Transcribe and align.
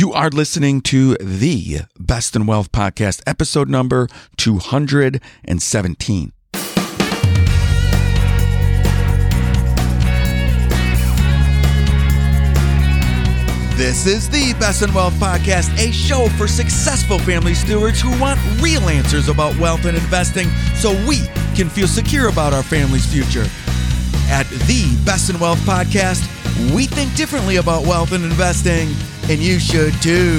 You 0.00 0.14
are 0.14 0.30
listening 0.30 0.80
to 0.92 1.14
the 1.20 1.80
Best 1.98 2.34
in 2.34 2.46
Wealth 2.46 2.72
podcast, 2.72 3.20
episode 3.26 3.68
number 3.68 4.08
217. 4.38 6.32
This 13.76 14.06
is 14.06 14.30
the 14.30 14.54
Best 14.58 14.80
in 14.80 14.90
Wealth 14.94 15.12
Podcast, 15.20 15.78
a 15.78 15.92
show 15.92 16.28
for 16.38 16.48
successful 16.48 17.18
family 17.18 17.52
stewards 17.52 18.00
who 18.00 18.18
want 18.18 18.40
real 18.62 18.88
answers 18.88 19.28
about 19.28 19.54
wealth 19.58 19.84
and 19.84 19.98
investing 19.98 20.48
so 20.76 20.92
we 21.06 21.26
can 21.54 21.68
feel 21.68 21.86
secure 21.86 22.30
about 22.30 22.54
our 22.54 22.62
family's 22.62 23.04
future. 23.04 23.44
At 24.30 24.46
the 24.48 24.96
Best 25.04 25.28
in 25.28 25.40
Wealth 25.40 25.58
Podcast, 25.60 26.22
we 26.72 26.86
think 26.86 27.14
differently 27.16 27.56
about 27.56 27.84
wealth 27.84 28.12
and 28.12 28.24
investing, 28.24 28.88
and 29.28 29.40
you 29.40 29.58
should 29.58 29.92
too. 30.00 30.38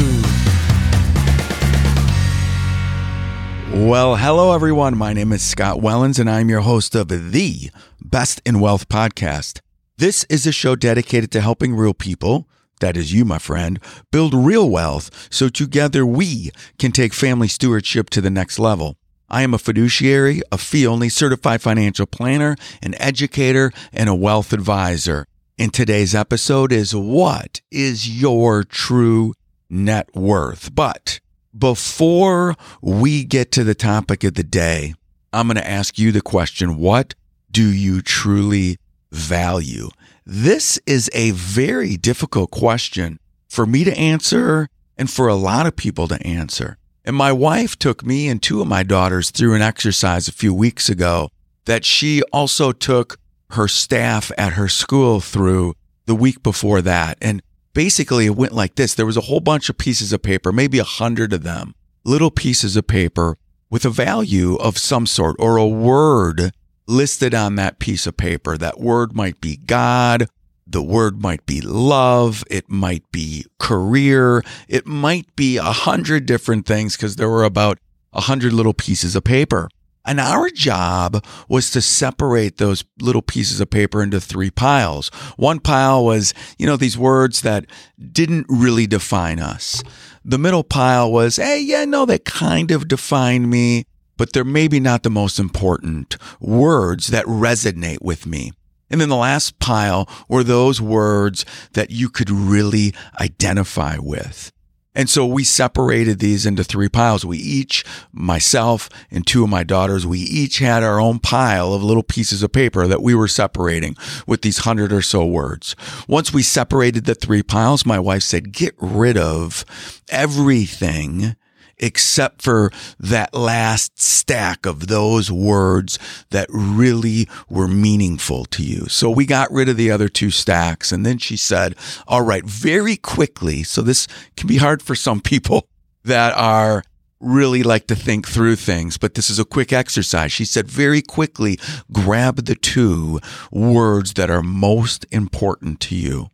Well, 3.74 4.16
hello 4.16 4.54
everyone. 4.54 4.98
My 4.98 5.12
name 5.12 5.34
is 5.34 5.44
Scott 5.44 5.80
Wellens, 5.80 6.20
and 6.20 6.30
I'm 6.30 6.48
your 6.48 6.62
host 6.62 6.96
of 6.96 7.10
the 7.10 7.70
Best 8.00 8.42
in 8.46 8.62
Wealth 8.62 8.88
Podcast. 8.88 9.60
This 9.98 10.26
is 10.30 10.48
a 10.48 10.54
show 10.54 10.78
dedicated 10.78 11.30
to 11.32 11.42
helping 11.42 11.76
real 11.76 11.94
people 11.94 12.48
that 12.80 12.96
is 12.96 13.14
you, 13.14 13.26
my 13.26 13.40
friend, 13.40 13.78
build 14.10 14.34
real 14.34 14.70
wealth 14.70 15.28
so 15.30 15.50
together 15.50 16.06
we 16.06 16.52
can 16.80 16.94
take 16.94 17.14
family 17.14 17.50
stewardship 17.50 18.10
to 18.12 18.22
the 18.22 18.30
next 18.30 18.58
level. 18.58 18.96
I 19.32 19.44
am 19.44 19.54
a 19.54 19.58
fiduciary, 19.58 20.42
a 20.52 20.58
fee 20.58 20.86
only 20.86 21.08
certified 21.08 21.62
financial 21.62 22.06
planner, 22.06 22.58
an 22.84 22.96
educator, 23.02 23.72
and 23.94 24.10
a 24.10 24.14
wealth 24.14 24.52
advisor. 24.52 25.26
In 25.58 25.70
today's 25.70 26.14
episode 26.14 26.74
is 26.74 26.94
what 26.94 27.62
is 27.72 28.10
your 28.10 28.66
true 28.66 29.34
net 29.70 30.14
worth? 30.14 30.76
But 30.76 31.22
before 31.58 32.56
we 32.82 33.24
get 33.24 33.54
to 33.54 33.64
the 33.64 33.74
topic 33.74 34.26
of 34.26 34.34
the 34.34 34.44
day, 34.44 34.96
I'm 35.32 35.48
going 35.48 35.56
to 35.56 35.70
ask 35.70 35.98
you 35.98 36.12
the 36.12 36.22
question, 36.22 36.78
what 36.78 37.16
do 37.50 37.64
you 37.64 38.02
truly 38.02 38.80
value? 39.14 39.92
This 40.26 40.78
is 40.86 41.10
a 41.14 41.32
very 41.32 41.96
difficult 41.96 42.52
question 42.52 43.18
for 43.48 43.66
me 43.66 43.86
to 43.86 43.98
answer 43.98 44.68
and 44.98 45.10
for 45.10 45.30
a 45.30 45.36
lot 45.36 45.68
of 45.68 45.78
people 45.78 46.10
to 46.10 46.22
answer. 46.28 46.78
And 47.04 47.16
my 47.16 47.32
wife 47.32 47.78
took 47.78 48.06
me 48.06 48.28
and 48.28 48.42
two 48.42 48.62
of 48.62 48.68
my 48.68 48.84
daughters 48.84 49.32
through 49.32 49.56
an 49.56 49.62
exercise 49.62 50.28
a 50.28 50.34
few 50.34 50.54
weeks 50.54 50.90
ago 50.90 51.30
that 51.66 51.86
she 51.86 52.22
also 52.32 52.72
took 52.72 53.18
her 53.52 53.68
staff 53.68 54.32
at 54.38 54.54
her 54.54 54.68
school 54.68 55.20
through 55.20 55.74
the 56.06 56.16
week 56.16 56.44
before 56.44 56.82
that. 56.82 57.18
And 57.22 57.42
basically 57.74 58.26
it 58.26 58.36
went 58.36 58.54
like 58.54 58.76
this. 58.76 58.94
There 58.94 59.06
was 59.06 59.18
a 59.18 59.22
whole 59.22 59.40
bunch 59.40 59.70
of 59.70 59.78
pieces 59.78 60.14
of 60.14 60.22
paper, 60.22 60.52
maybe 60.52 60.80
a 60.80 60.84
hundred 60.84 61.34
of 61.34 61.44
them, 61.44 61.74
little 62.04 62.32
pieces 62.32 62.76
of 62.76 62.88
paper 62.88 63.38
with 63.70 63.86
a 63.86 63.90
value 63.90 64.56
of 64.56 64.78
some 64.78 65.06
sort 65.06 65.36
or 65.40 65.58
a 65.58 65.68
word 65.68 66.52
listed 66.88 67.34
on 67.34 67.56
that 67.56 67.80
piece 67.80 68.06
of 68.06 68.18
paper. 68.18 68.58
That 68.58 68.80
word 68.80 69.16
might 69.16 69.42
be 69.42 69.58
God. 69.58 70.28
The 70.72 70.82
word 70.82 71.22
might 71.22 71.46
be 71.46 71.62
love. 71.62 72.44
It 72.50 72.70
might 72.70 73.04
be 73.12 73.46
career. 73.60 74.44
It 74.68 74.88
might 74.88 75.36
be 75.36 75.58
a 75.58 75.64
hundred 75.64 76.26
different 76.26 76.66
things 76.66 76.96
because 76.96 77.16
there 77.16 77.30
were 77.30 77.44
about 77.44 77.80
a 78.14 78.22
hundred 78.22 78.54
little 78.54 78.74
pieces 78.74 79.16
of 79.16 79.24
paper. 79.24 79.70
And 80.04 80.20
our 80.20 80.50
job 80.50 81.24
was 81.48 81.70
to 81.72 81.82
separate 81.82 82.58
those 82.58 82.84
little 83.00 83.22
pieces 83.22 83.60
of 83.60 83.70
paper 83.70 84.02
into 84.02 84.20
three 84.20 84.50
piles. 84.50 85.10
One 85.38 85.60
pile 85.60 86.04
was, 86.04 86.34
you 86.58 86.66
know, 86.66 86.76
these 86.76 86.98
words 86.98 87.42
that 87.42 87.68
didn't 88.12 88.48
really 88.50 88.88
define 88.88 89.40
us. 89.40 89.84
The 90.26 90.40
middle 90.40 90.64
pile 90.64 91.12
was, 91.12 91.36
hey, 91.36 91.60
yeah, 91.62 91.86
no, 91.86 92.06
they 92.06 92.18
kind 92.18 92.72
of 92.72 92.88
define 92.88 93.50
me 93.50 93.86
but 94.22 94.34
they're 94.34 94.44
maybe 94.44 94.80
not 94.80 95.02
the 95.02 95.10
most 95.10 95.40
important 95.40 96.16
words 96.40 97.08
that 97.08 97.26
resonate 97.26 98.04
with 98.04 98.28
me. 98.28 98.52
And 98.92 99.02
then 99.02 99.10
the 99.10 99.16
last 99.16 99.58
pile 99.60 100.08
were 100.28 100.44
those 100.44 100.82
words 100.82 101.46
that 101.74 101.90
you 101.90 102.10
could 102.10 102.30
really 102.30 102.94
identify 103.20 103.98
with. 103.98 104.52
And 104.94 105.10
so 105.10 105.26
we 105.26 105.46
separated 105.46 106.20
these 106.20 106.46
into 106.46 106.66
three 106.66 106.90
piles. 106.90 107.26
We 107.26 107.38
each, 107.38 107.86
myself 108.12 108.90
and 109.10 109.26
two 109.26 109.44
of 109.44 109.50
my 109.50 109.64
daughters, 109.64 110.06
we 110.06 110.20
each 110.20 110.60
had 110.60 110.84
our 110.84 111.00
own 111.00 111.20
pile 111.20 111.74
of 111.74 111.82
little 111.82 112.04
pieces 112.04 112.44
of 112.44 112.52
paper 112.52 112.88
that 112.88 113.02
we 113.02 113.16
were 113.16 113.30
separating 113.30 113.96
with 114.28 114.42
these 114.42 114.60
hundred 114.60 114.92
or 114.92 115.02
so 115.02 115.26
words. 115.26 115.78
Once 116.10 116.34
we 116.34 116.44
separated 116.44 117.06
the 117.06 117.16
three 117.16 117.42
piles, 117.42 117.86
my 117.86 118.00
wife 118.00 118.24
said, 118.24 118.52
get 118.52 118.76
rid 118.80 119.18
of 119.18 119.64
everything 120.10 121.38
except 121.82 122.42
for 122.42 122.72
that 123.00 123.34
last 123.34 124.00
stack 124.00 124.66
of 124.66 124.88
those 124.88 125.32
words 125.32 126.00
that 126.30 126.48
really 126.50 127.28
were 127.50 127.68
meaningful 127.68 128.46
to 128.46 128.64
you. 128.64 128.86
So 128.88 129.10
we 129.10 129.26
got 129.26 129.52
rid 129.52 129.68
of 129.68 129.76
the 129.76 129.92
other 129.92 130.08
two 130.08 130.30
stacks. 130.30 130.92
And 130.92 131.06
then 131.06 131.18
she 131.18 131.36
said, 131.36 131.76
all 132.08 132.22
right, 132.22 132.46
very 132.46 132.96
quickly. 132.96 133.64
So 133.64 133.82
this 133.82 134.08
can 134.38 134.48
be 134.48 134.58
hard 134.58 134.82
for 134.82 134.96
some 134.96 135.20
people 135.20 135.68
that 136.04 136.34
are 136.38 136.84
really 137.20 137.64
like 137.64 137.88
to 137.88 137.96
think 137.96 138.28
through 138.28 138.56
things, 138.56 138.98
but 138.98 139.14
this 139.14 139.30
is 139.30 139.38
a 139.38 139.46
quick 139.46 139.72
exercise. 139.72 140.32
She 140.32 140.46
said 140.46 140.68
very 140.68 141.04
quickly, 141.04 141.60
grab 141.92 142.46
the 142.46 142.56
two 142.56 143.20
words 143.52 144.14
that 144.14 144.32
are 144.32 144.42
most 144.42 145.06
important 145.12 145.80
to 145.82 145.96
you. 145.96 146.30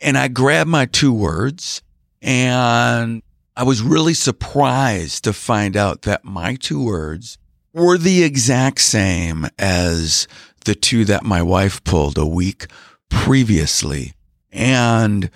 And 0.00 0.18
I 0.18 0.26
grabbed 0.26 0.68
my 0.68 0.86
two 0.86 1.12
words 1.12 1.80
and 2.20 3.22
I 3.54 3.64
was 3.64 3.82
really 3.82 4.14
surprised 4.14 5.24
to 5.24 5.34
find 5.34 5.76
out 5.76 6.02
that 6.02 6.24
my 6.24 6.54
two 6.54 6.82
words 6.82 7.36
were 7.74 7.98
the 7.98 8.22
exact 8.22 8.80
same 8.80 9.46
as 9.58 10.26
the 10.64 10.74
two 10.74 11.04
that 11.04 11.22
my 11.22 11.42
wife 11.42 11.84
pulled 11.84 12.16
a 12.16 12.24
week 12.24 12.66
previously. 13.10 14.14
And 14.50 15.30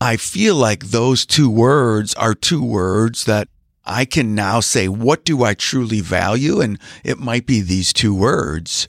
I 0.00 0.16
feel 0.16 0.54
like 0.54 0.86
those 0.86 1.26
two 1.26 1.50
words 1.50 2.14
are 2.14 2.34
two 2.34 2.62
words 2.62 3.24
that 3.24 3.48
I 3.84 4.04
can 4.04 4.36
now 4.36 4.60
say, 4.60 4.86
what 4.86 5.24
do 5.24 5.42
I 5.42 5.54
truly 5.54 6.00
value? 6.00 6.60
And 6.60 6.78
it 7.02 7.18
might 7.18 7.46
be 7.46 7.60
these 7.60 7.92
two 7.92 8.14
words. 8.14 8.86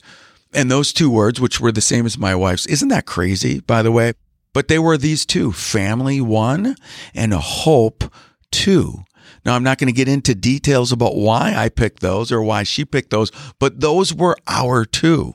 And 0.52 0.70
those 0.70 0.92
two 0.92 1.10
words, 1.10 1.40
which 1.40 1.60
were 1.60 1.72
the 1.72 1.80
same 1.80 2.06
as 2.06 2.16
my 2.16 2.36
wife's, 2.36 2.66
isn't 2.66 2.88
that 2.88 3.06
crazy, 3.06 3.60
by 3.60 3.82
the 3.82 3.92
way? 3.92 4.12
But 4.52 4.68
they 4.68 4.78
were 4.78 4.96
these 4.96 5.26
two 5.26 5.52
family 5.52 6.20
one 6.20 6.76
and 7.14 7.32
hope 7.34 8.04
two. 8.50 9.04
Now, 9.44 9.54
I'm 9.54 9.62
not 9.62 9.78
going 9.78 9.88
to 9.88 9.96
get 9.96 10.08
into 10.08 10.34
details 10.34 10.92
about 10.92 11.16
why 11.16 11.54
I 11.56 11.68
picked 11.68 12.00
those 12.00 12.32
or 12.32 12.42
why 12.42 12.62
she 12.62 12.84
picked 12.84 13.10
those, 13.10 13.30
but 13.58 13.80
those 13.80 14.12
were 14.12 14.36
our 14.46 14.84
two. 14.84 15.34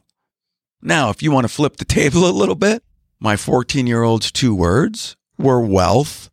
Now, 0.81 1.09
if 1.09 1.23
you 1.23 1.31
want 1.31 1.45
to 1.45 1.53
flip 1.53 1.77
the 1.77 1.85
table 1.99 2.27
a 2.27 2.31
little 2.31 2.55
bit, 2.55 2.83
my 3.19 3.37
14 3.37 3.87
year 3.87 4.03
old's 4.03 4.31
two 4.31 4.53
words 4.53 5.15
were 5.37 5.61
wealth 5.61 6.29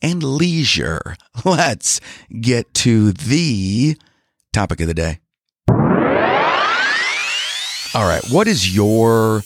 and 0.00 0.22
leisure. 0.22 1.16
Let's 1.44 2.00
get 2.40 2.72
to 2.74 3.12
the 3.12 3.96
topic 4.52 4.80
of 4.80 4.86
the 4.86 4.94
day. 4.94 5.18
All 7.92 8.06
right. 8.06 8.22
What 8.30 8.46
is 8.46 8.74
your 8.74 9.42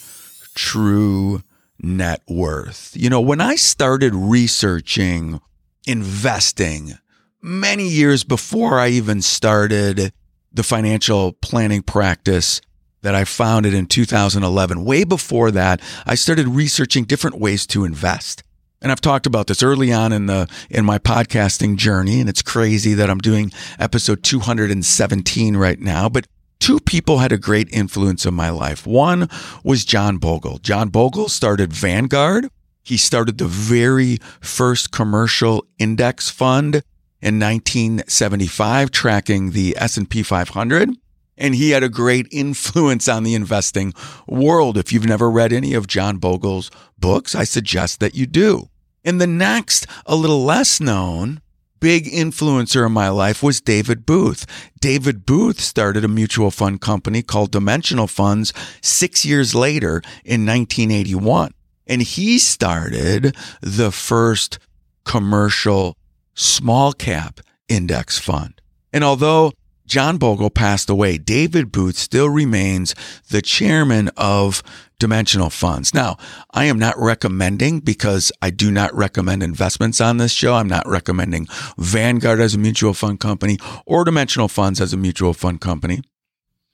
true 0.55 1.43
net 1.81 2.23
worth? 2.29 2.93
You 2.95 3.09
know, 3.09 3.23
when 3.23 3.41
I 3.41 3.55
started 3.55 4.15
researching 4.15 5.41
investing 5.87 6.95
many 7.43 7.87
years 7.89 8.25
before 8.25 8.79
I 8.79 8.89
even 8.89 9.21
started 9.21 10.13
the 10.53 10.63
financial 10.63 11.33
planning 11.33 11.83
practice 11.83 12.61
that 13.03 13.15
I 13.15 13.25
founded 13.25 13.75
in 13.75 13.87
2011. 13.87 14.85
Way 14.85 15.05
before 15.05 15.51
that, 15.51 15.83
I 16.07 16.15
started 16.15 16.49
researching 16.49 17.05
different 17.05 17.39
ways 17.39 17.67
to 17.69 17.85
invest. 17.85 18.43
And 18.81 18.91
I've 18.91 19.01
talked 19.01 19.27
about 19.27 19.47
this 19.47 19.63
early 19.63 19.93
on 19.93 20.13
in 20.13 20.27
the 20.27 20.49
in 20.71 20.85
my 20.85 20.99
podcasting 20.99 21.77
journey 21.77 22.21
and 22.21 22.29
it's 22.29 22.43
crazy 22.43 22.95
that 22.95 23.09
I'm 23.09 23.19
doing 23.19 23.51
episode 23.79 24.23
217 24.23 25.57
right 25.57 25.81
now, 25.81 26.09
but 26.09 26.27
two 26.61 26.81
people 26.81 27.19
had 27.19 27.33
a 27.33 27.39
great 27.39 27.69
influence 27.73 28.27
in 28.27 28.35
my 28.35 28.51
life. 28.51 28.87
One 28.87 29.29
was 29.63 29.85
John 29.85 30.19
Bogle. 30.19 30.59
John 30.59 30.89
Bogle 30.89 31.29
started 31.29 31.73
Vanguard, 31.73 32.49
he 32.85 32.97
started 32.97 33.39
the 33.39 33.47
very 33.47 34.19
first 34.41 34.93
commercial 34.93 35.67
index 35.79 36.31
fund 36.31 36.83
in 37.21 37.41
1975 37.41 38.91
tracking 38.91 39.51
the 39.51 39.75
S&P 39.79 40.23
500 40.23 40.91
and 41.37 41.55
he 41.55 41.71
had 41.71 41.83
a 41.83 41.89
great 41.89 42.29
influence 42.31 43.09
on 43.09 43.25
the 43.25 43.35
investing 43.35 43.93
world. 44.27 44.79
If 44.79 44.93
you've 44.93 45.07
never 45.07 45.31
read 45.31 45.53
any 45.53 45.75
of 45.75 45.87
John 45.87 46.19
Bogle's 46.19 46.71
books, 46.99 47.35
I 47.35 47.45
suggest 47.45 48.01
that 48.01 48.15
you 48.15 48.27
do. 48.27 48.69
And 49.05 49.21
the 49.21 49.27
next, 49.27 49.87
a 50.07 50.17
little 50.17 50.45
less 50.45 50.81
known, 50.81 51.41
big 51.81 52.07
influencer 52.07 52.87
in 52.87 52.93
my 52.93 53.09
life 53.09 53.43
was 53.43 53.61
David 53.61 54.07
Booth. 54.07 54.47
David 54.81 55.27
Booth 55.27 55.61
started 55.61 56.05
a 56.05 56.09
mutual 56.09 56.51
fund 56.51 56.81
company 56.81 57.23
called 57.23 57.51
Dimensional 57.51 58.07
Funds 58.07 58.53
six 58.81 59.25
years 59.25 59.55
later 59.55 60.01
in 60.25 60.47
1981. 60.47 61.53
And 61.87 62.03
he 62.03 62.39
started 62.39 63.37
the 63.61 63.93
first 63.93 64.59
commercial 65.05 65.97
small 66.35 66.93
cap 66.93 67.41
index 67.69 68.19
fund. 68.19 68.61
And 68.93 69.05
although 69.05 69.53
John 69.87 70.17
Bogle 70.17 70.51
passed 70.51 70.89
away, 70.89 71.19
David 71.19 71.71
Booth 71.71 71.97
still 71.97 72.29
remains 72.31 72.95
the 73.31 73.43
chairman 73.43 74.09
of 74.17 74.63
Dimensional 74.99 75.51
Funds. 75.51 75.93
Now, 75.93 76.17
I 76.53 76.65
am 76.65 76.79
not 76.79 76.95
recommending 76.97 77.81
because 77.81 78.33
I 78.41 78.49
do 78.49 78.71
not 78.71 78.95
recommend 78.95 79.43
investments 79.43 80.01
on 80.01 80.17
this 80.17 80.33
show. 80.33 80.55
I'm 80.55 80.69
not 80.69 80.89
recommending 80.89 81.49
Vanguard 81.77 82.41
as 82.41 82.55
a 82.55 82.59
mutual 82.59 82.95
fund 82.95 83.21
company 83.21 83.59
or 83.85 84.05
Dimensional 84.05 84.49
Funds 84.49 84.81
as 84.81 84.95
a 84.95 84.97
mutual 84.97 85.35
fund 85.35 85.61
company. 85.61 86.01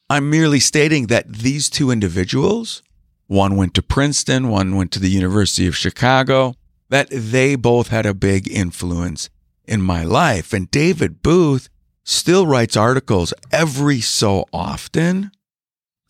I'm 0.09 0.31
merely 0.31 0.61
stating 0.61 1.07
that 1.09 1.33
these 1.33 1.69
two 1.69 1.91
individuals, 1.91 2.83
one 3.31 3.55
went 3.55 3.75
to 3.75 3.81
Princeton, 3.81 4.49
one 4.49 4.75
went 4.75 4.91
to 4.91 4.99
the 4.99 5.09
University 5.09 5.69
of 5.69 5.77
Chicago, 5.77 6.57
that 6.89 7.07
they 7.13 7.55
both 7.55 7.87
had 7.87 8.05
a 8.05 8.13
big 8.13 8.51
influence 8.51 9.31
in 9.67 9.81
my 9.81 10.03
life. 10.03 10.53
And 10.53 10.69
David 10.69 11.23
Booth 11.23 11.69
still 12.03 12.45
writes 12.45 12.77
articles 12.77 13.33
every 13.53 14.01
so 14.01 14.47
often. 14.53 15.31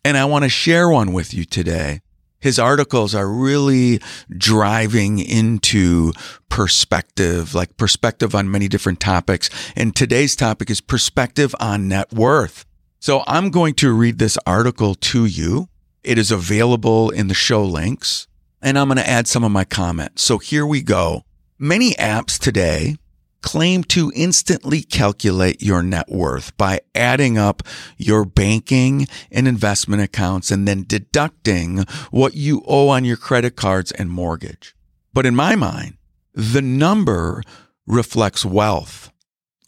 And 0.03 0.17
I 0.17 0.25
want 0.25 0.45
to 0.45 0.49
share 0.49 0.89
one 0.89 1.13
with 1.13 1.35
you 1.35 1.45
today. 1.45 2.01
His 2.39 2.59
articles 2.59 3.15
are 3.15 3.29
really 3.29 4.01
driving 4.31 5.19
into 5.19 6.15
perspective, 6.49 7.55
like 7.55 7.77
perspective 7.77 8.35
on 8.35 8.51
many 8.51 8.67
different 8.67 8.99
topics. 8.99 9.51
And 9.77 9.95
today's 9.95 10.35
topic 10.35 10.71
is 10.71 10.81
perspective 10.81 11.55
on 11.61 11.87
net 11.87 12.15
worth. 12.15 12.65
So 12.99 13.25
I'm 13.27 13.51
going 13.51 13.75
to 13.75 13.93
read 13.93 14.19
this 14.19 14.39
article 14.47 14.95
to 14.95 15.27
you. 15.27 15.69
It 16.03 16.19
is 16.19 16.31
available 16.31 17.11
in 17.11 17.29
the 17.29 17.35
show 17.35 17.65
links 17.65 18.27
and 18.63 18.79
I'm 18.79 18.89
going 18.89 18.99
to 18.99 19.09
add 19.09 19.27
some 19.27 19.45
of 19.45 19.53
my 19.53 19.65
comments. 19.65 20.23
So 20.23 20.39
here 20.39 20.67
we 20.67 20.83
go. 20.83 21.25
Many 21.59 21.93
apps 21.95 22.39
today 22.39 22.97
claim 23.43 23.83
to 23.85 24.13
instantly 24.15 24.83
calculate 24.83 25.63
your 25.63 25.83
net 25.83 26.09
worth 26.09 26.57
by 26.57 26.81
adding 26.95 27.39
up 27.39 27.63
your 27.97 28.25
banking 28.25 29.07
and 29.31 29.49
investment 29.49 30.03
accounts 30.03 30.51
and 30.51 30.69
then 30.69 30.85
deducting 30.87 31.85
what 32.11 32.35
you 32.35 32.63
owe 32.67 32.89
on 32.89 33.05
your 33.05 33.17
credit 33.17 33.57
cards 33.57 33.93
and 33.93 34.11
mortgage. 34.11 34.75
But 35.13 35.27
in 35.27 35.35
my 35.35 35.57
mind, 35.57 35.97
the 36.35 36.63
number 36.63 37.43
reflects 37.87 38.45
wealth, 38.45 39.11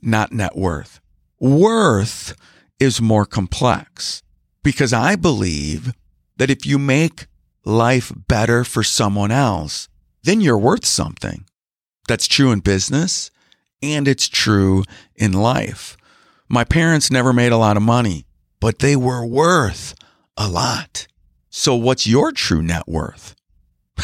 not 0.01 0.33
net 0.33 0.57
worth. 0.57 1.01
Worth 1.41 2.35
is 2.79 3.01
more 3.01 3.27
complex 3.27 4.23
because 4.63 4.93
I 4.93 5.17
believe 5.17 5.93
that 6.37 6.51
if 6.51 6.67
you 6.67 6.79
make 6.79 7.27
life 7.65 8.13
better 8.29 8.65
for 8.65 8.83
someone 8.83 9.31
else, 9.31 9.89
then 10.23 10.41
you're 10.41 10.59
worth 10.59 10.85
something. 10.85 11.45
That's 12.09 12.27
true 12.27 12.53
in 12.53 12.61
business 12.61 13.31
and 13.83 14.07
it's 14.07 14.29
true 14.29 14.85
in 15.17 15.33
life. 15.33 15.97
My 16.49 16.65
parents 16.65 17.11
never 17.11 17.33
made 17.33 17.53
a 17.53 17.57
lot 17.57 17.77
of 17.77 17.83
money, 17.83 18.27
but 18.61 18.79
they 18.79 18.95
were 18.95 19.27
worth 19.27 19.95
a 20.37 20.49
lot. 20.49 21.07
So, 21.51 21.75
what's 21.75 22.07
your 22.07 22.33
true 22.33 22.63
net 22.63 22.87
worth? 22.87 23.35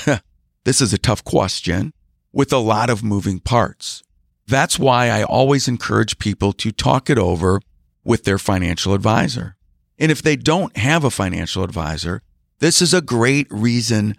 this 0.64 0.80
is 0.80 0.92
a 0.92 0.98
tough 0.98 1.24
question 1.24 1.92
with 2.32 2.52
a 2.52 2.58
lot 2.58 2.90
of 2.90 3.04
moving 3.04 3.38
parts. 3.38 4.02
That's 4.46 4.78
why 4.78 5.08
I 5.10 5.22
always 5.22 5.68
encourage 5.68 6.18
people 6.18 6.52
to 6.54 6.72
talk 6.72 7.10
it 7.10 7.18
over 7.18 7.60
with 8.04 8.24
their 8.24 8.38
financial 8.38 8.94
advisor. 8.94 9.56
And 9.98 10.12
if 10.12 10.22
they 10.22 10.36
don't 10.36 10.76
have 10.76 11.04
a 11.04 11.10
financial 11.10 11.64
advisor, 11.64 12.22
this 12.60 12.80
is 12.80 12.94
a 12.94 13.00
great 13.00 13.48
reason 13.50 14.14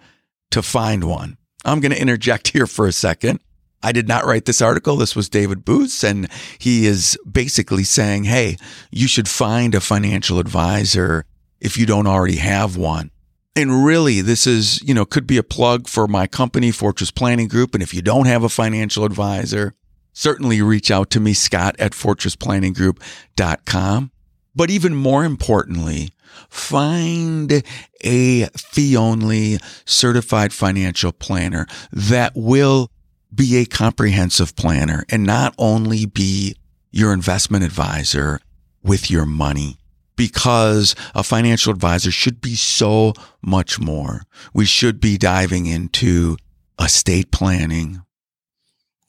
to 0.51 0.61
find 0.61 1.05
one. 1.05 1.37
I'm 1.65 1.79
going 1.79 1.91
to 1.91 2.01
interject 2.01 2.47
here 2.49 2.67
for 2.67 2.87
a 2.87 2.91
second. 2.91 3.39
I 3.81 3.93
did 3.93 4.09
not 4.09 4.25
write 4.25 4.45
this 4.45 4.61
article. 4.61 4.97
This 4.97 5.15
was 5.15 5.29
David 5.29 5.63
Booth, 5.63 6.03
and 6.03 6.27
he 6.57 6.85
is 6.85 7.17
basically 7.29 7.85
saying, 7.85 8.25
hey, 8.25 8.57
you 8.91 9.07
should 9.07 9.29
find 9.29 9.73
a 9.73 9.79
financial 9.79 10.37
advisor 10.37 11.23
if 11.61 11.77
you 11.77 11.85
don't 11.85 12.07
already 12.07 12.35
have 12.37 12.75
one. 12.75 13.11
And 13.55 13.85
really, 13.85 14.19
this 14.21 14.45
is, 14.45 14.81
you 14.81 14.93
know, 14.93 15.05
could 15.05 15.25
be 15.25 15.37
a 15.37 15.43
plug 15.43 15.87
for 15.87 16.05
my 16.07 16.27
company, 16.27 16.71
Fortress 16.71 17.11
Planning 17.11 17.47
Group. 17.47 17.73
And 17.73 17.81
if 17.81 17.93
you 17.93 18.01
don't 18.01 18.25
have 18.25 18.43
a 18.43 18.49
financial 18.49 19.05
advisor, 19.05 19.75
certainly 20.13 20.61
reach 20.61 20.91
out 20.91 21.09
to 21.11 21.21
me, 21.21 21.33
Scott 21.33 21.77
at 21.79 21.93
fortressplanninggroup.com. 21.93 24.11
But 24.59 24.69
even 24.69 24.93
more 24.93 25.23
importantly, 25.23 26.09
find 26.49 27.63
a 28.03 28.45
fee 28.57 28.97
only 28.97 29.57
certified 29.85 30.51
financial 30.51 31.13
planner 31.13 31.65
that 31.93 32.33
will 32.35 32.91
be 33.33 33.55
a 33.55 33.65
comprehensive 33.65 34.57
planner 34.57 35.05
and 35.07 35.23
not 35.23 35.55
only 35.57 36.05
be 36.05 36.57
your 36.91 37.13
investment 37.13 37.63
advisor 37.63 38.41
with 38.83 39.09
your 39.09 39.25
money 39.25 39.77
because 40.17 40.93
a 41.15 41.23
financial 41.23 41.71
advisor 41.71 42.11
should 42.11 42.41
be 42.41 42.55
so 42.55 43.13
much 43.41 43.79
more. 43.79 44.23
We 44.53 44.65
should 44.65 44.99
be 44.99 45.17
diving 45.17 45.67
into 45.67 46.35
estate 46.77 47.31
planning, 47.31 48.01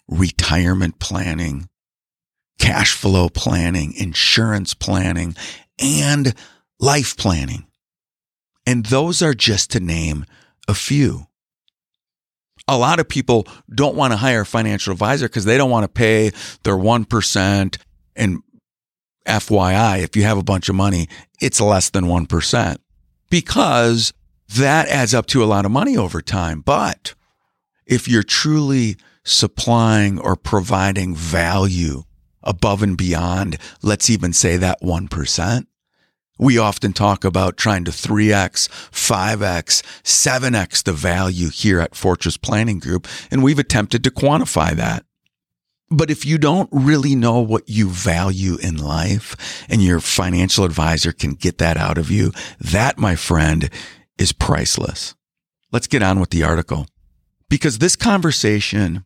retirement 0.07 1.01
planning, 1.01 1.69
cash 2.61 2.93
flow 2.93 3.29
planning, 3.29 3.93
insurance 3.95 4.75
planning, 4.75 5.35
and 5.81 6.35
life 6.79 7.17
planning. 7.17 7.67
And 8.65 8.87
those 8.87 9.21
are 9.23 9.35
just 9.35 9.73
to 9.73 9.81
name 9.81 10.25
a 10.69 10.75
few 10.75 11.27
a 12.71 12.79
lot 12.79 13.01
of 13.01 13.09
people 13.09 13.47
don't 13.75 13.97
want 13.97 14.13
to 14.13 14.17
hire 14.17 14.43
a 14.43 14.47
financial 14.47 14.93
advisor 14.93 15.29
because 15.29 15.45
they 15.45 15.59
don't 15.59 15.71
want 15.71 15.85
to 15.85 15.89
pay 15.89 16.31
their 16.63 16.77
1%. 16.77 17.79
And 18.17 18.43
FYI, 19.27 20.03
if 20.03 20.17
you 20.17 20.23
have 20.23 20.39
a 20.39 20.45
bunch 20.45 20.69
of 20.69 20.77
money, 20.77 21.09
it's 21.41 21.61
less 21.61 21.91
than 21.91 22.05
1% 22.05 22.77
because 23.29 24.13
that 24.57 24.89
adds 24.89 25.15
up 25.15 25.27
to 25.27 25.43
a 25.43 25.47
lot 25.47 25.65
of 25.65 25.73
money 25.73 25.97
over 25.97 26.23
time. 26.23 26.61
But 26.61 27.15
if 27.87 28.07
you're 28.07 28.23
truly 28.23 28.97
supplying 29.25 30.21
or 30.21 30.37
providing 30.37 31.15
value 31.17 32.05
above 32.43 32.83
and 32.83 32.97
beyond, 32.97 33.59
let's 33.83 34.11
even 34.11 34.33
say 34.33 34.57
that 34.57 34.81
1%, 34.83 35.67
we 36.39 36.57
often 36.57 36.95
talk 36.95 37.25
about 37.25 37.59
trying 37.59 37.85
to 37.85 37.91
3x, 37.91 38.69
5x, 38.91 39.83
7x 40.03 40.83
the 40.83 40.93
value 40.93 41.51
here 41.51 41.81
at 41.81 41.95
Fortress 41.95 42.39
Planning 42.39 42.79
Group, 42.79 43.07
and 43.31 43.43
we've 43.43 43.59
attempted 43.59 44.03
to 44.05 44.11
quantify 44.11 44.73
that. 44.73 45.05
But 45.91 46.11
if 46.11 46.25
you 46.25 46.39
don't 46.39 46.71
really 46.73 47.15
know 47.15 47.41
what 47.41 47.69
you 47.69 47.89
value 47.89 48.57
in 48.63 48.79
life 48.79 49.67
and 49.69 49.83
your 49.83 50.01
financial 50.01 50.65
advisor 50.65 51.13
can 51.13 51.35
get 51.35 51.59
that 51.59 51.77
out 51.77 51.99
of 51.99 52.11
you, 52.11 52.33
that, 52.61 52.97
my 52.97 53.17
friend, 53.17 53.69
is 54.17 54.33
priceless. 54.33 55.15
Let's 55.73 55.89
get 55.89 56.03
on 56.03 56.21
with 56.21 56.31
the 56.31 56.45
article 56.45 56.87
because 57.51 57.79
this 57.79 57.97
conversation 57.97 59.05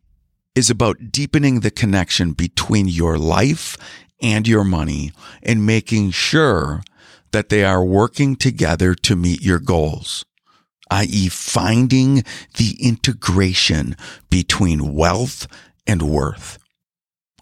is 0.55 0.69
about 0.69 1.11
deepening 1.11 1.59
the 1.59 1.71
connection 1.71 2.31
between 2.31 2.87
your 2.87 3.17
life 3.17 3.77
and 4.21 4.47
your 4.47 4.63
money 4.63 5.11
and 5.43 5.65
making 5.65 6.11
sure 6.11 6.81
that 7.31 7.49
they 7.49 7.63
are 7.63 7.83
working 7.83 8.35
together 8.35 8.95
to 8.95 9.15
meet 9.15 9.41
your 9.41 9.59
goals, 9.59 10.25
i.e., 10.89 11.27
finding 11.27 12.23
the 12.55 12.77
integration 12.79 13.95
between 14.29 14.93
wealth 14.93 15.45
and 15.85 16.01
worth. 16.01 16.57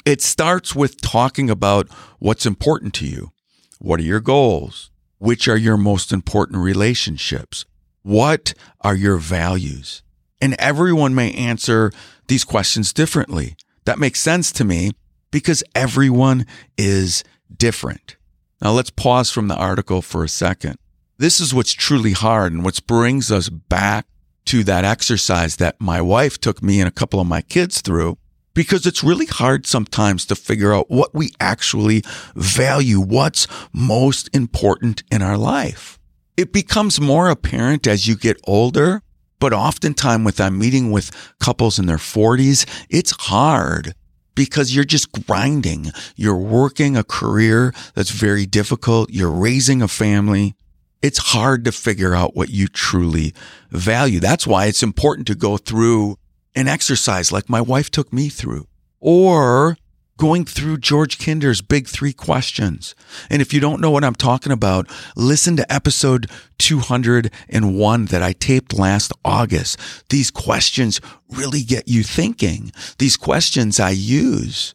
It 0.03 0.22
starts 0.22 0.75
with 0.75 1.00
talking 1.00 1.50
about 1.50 1.88
what's 2.20 2.46
important 2.46 2.93
to 2.96 3.05
you. 3.05 3.32
What 3.79 4.00
are 4.00 4.03
your 4.03 4.20
goals? 4.20 4.89
Which 5.20 5.48
are 5.48 5.58
your 5.58 5.77
most 5.77 6.12
important 6.12 6.58
relationships? 6.58 7.65
What 8.01 8.53
are 8.82 8.96
your 8.96 9.17
values? 9.17 10.01
And 10.41 10.55
everyone 10.60 11.15
may 11.15 11.32
answer 11.32 11.91
these 12.27 12.44
questions 12.44 12.94
differently. 12.94 13.56
That 13.86 14.00
makes 14.00 14.20
sense 14.20 14.51
to 14.53 14.63
me 14.63 14.92
because 15.32 15.63
everyone 15.75 16.46
is 16.77 17.24
different. 17.56 18.18
Now 18.62 18.72
let's 18.72 18.89
pause 18.89 19.30
from 19.30 19.48
the 19.48 19.56
article 19.56 20.01
for 20.01 20.24
a 20.24 20.30
second. 20.30 20.77
This 21.18 21.39
is 21.39 21.53
what's 21.53 21.74
truly 21.74 22.13
hard 22.13 22.53
and 22.53 22.63
what 22.63 22.86
brings 22.88 23.32
us 23.32 23.50
back 23.50 24.08
to 24.46 24.63
that 24.63 24.86
exercise 24.86 25.58
that 25.58 25.80
my 25.80 26.01
wife 26.01 26.39
took 26.39 26.62
me 26.62 26.80
and 26.80 26.88
a 26.88 26.92
couple 26.92 27.20
of 27.20 27.27
my 27.27 27.42
kids 27.42 27.82
through 27.82 28.18
because 28.53 28.86
it's 28.86 29.03
really 29.03 29.25
hard 29.25 29.65
sometimes 29.65 30.25
to 30.25 30.36
figure 30.36 30.74
out 30.74 30.89
what 30.89 31.13
we 31.13 31.32
actually 31.39 32.03
value, 32.36 33.00
what's 33.00 33.48
most 33.74 34.30
important 34.34 35.03
in 35.12 35.22
our 35.22 35.38
life. 35.38 36.00
It 36.36 36.51
becomes 36.51 37.00
more 37.00 37.30
apparent 37.30 37.88
as 37.88 38.08
you 38.08 38.15
get 38.15 38.39
older, 38.46 39.02
but 39.43 39.51
oftentimes 39.51 40.23
with 40.23 40.39
I'm 40.39 40.57
meeting 40.57 40.89
with 40.89 41.12
couples 41.41 41.77
in 41.77 41.85
their 41.85 41.97
40s, 41.97 42.65
it's 42.89 43.12
hard 43.23 43.93
because 44.35 44.73
you're 44.73 44.85
just 44.85 45.12
grinding. 45.12 45.91
You're 46.15 46.38
working 46.38 46.95
a 46.95 47.03
career 47.03 47.73
that's 47.93 48.12
very 48.12 48.45
difficult. 48.45 49.09
You're 49.09 49.29
raising 49.29 49.81
a 49.81 49.89
family. 49.89 50.55
It's 51.01 51.33
hard 51.33 51.65
to 51.65 51.73
figure 51.73 52.15
out 52.15 52.38
what 52.38 52.51
you 52.51 52.69
truly 52.69 53.33
value. 53.69 54.21
That's 54.21 54.47
why 54.47 54.67
it's 54.67 54.81
important 54.81 55.27
to 55.27 55.35
go 55.35 55.57
through 55.57 56.15
an 56.55 56.69
exercise 56.69 57.33
like 57.33 57.50
my 57.50 57.59
wife 57.59 57.91
took 57.91 58.13
me 58.13 58.29
through, 58.29 58.67
or 59.01 59.75
going 60.17 60.46
through 60.46 60.77
George 60.77 61.17
Kinder's 61.17 61.62
big 61.62 61.88
three 61.88 62.13
questions. 62.13 62.96
And 63.29 63.41
if 63.41 63.53
you 63.53 63.60
don't 63.60 63.82
know 63.82 63.91
what 63.91 64.03
I'm 64.03 64.15
talking 64.15 64.51
about, 64.51 64.88
listen 65.15 65.55
to 65.58 65.74
episode 65.74 66.29
201 66.60 68.05
that 68.05 68.24
I 68.24 68.34
taped 68.34 68.77
last 68.77 69.12
August. 69.25 69.79
These 70.10 70.32
questions 70.32 71.01
really 71.29 71.63
get 71.63 71.88
you 71.88 72.03
thinking. 72.03 72.72
These 73.00 73.17
questions 73.17 73.79
I 73.79 73.89
use 73.89 74.74